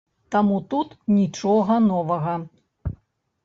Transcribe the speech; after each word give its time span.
Таму 0.35 0.57
тут 0.71 0.95
нічога 1.19 1.79
новага. 1.91 2.33